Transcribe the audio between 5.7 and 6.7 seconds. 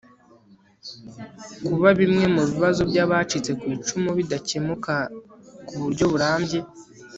buryo burambye